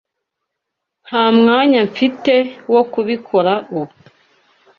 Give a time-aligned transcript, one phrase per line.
[1.05, 2.35] Nta mwanya mfite
[2.73, 3.93] wo kubikora ubu.